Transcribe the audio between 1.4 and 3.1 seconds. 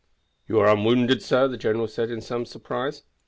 the general said in some surprise.